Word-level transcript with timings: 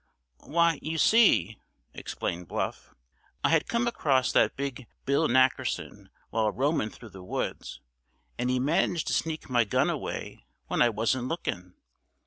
"Why, 0.45 0.79
you 0.81 0.97
see," 0.97 1.59
explained 1.93 2.47
Bluff, 2.47 2.95
"I 3.43 3.49
had 3.49 3.67
come 3.67 3.85
across 3.85 4.31
that 4.31 4.55
big 4.55 4.87
Bill 5.05 5.27
Nackerson, 5.27 6.09
while 6.31 6.51
roamin' 6.51 6.89
through 6.89 7.09
the 7.09 7.21
woods, 7.23 7.81
and 8.35 8.49
he 8.49 8.59
managed 8.59 9.05
to 9.09 9.13
sneak 9.13 9.47
my 9.47 9.63
gun 9.63 9.91
away 9.91 10.43
when 10.65 10.81
I 10.81 10.89
wasn't 10.89 11.27
looking. 11.27 11.75